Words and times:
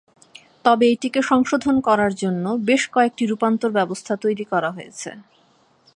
তবে 0.65 0.85
এটিকে 0.89 1.21
সংশোধন 1.21 1.75
করার 1.87 2.13
জন্য 2.13 2.45
বেশ 2.65 2.83
কয়েকটি 2.87 3.23
রূপান্তর 3.25 3.71
ব্যবস্থা 3.71 4.13
তৈরি 4.15 4.45
করা 4.45 4.69
হয়েছে। 4.71 5.09